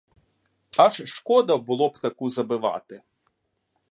[0.77, 3.01] Аж шкода було б таку забивати.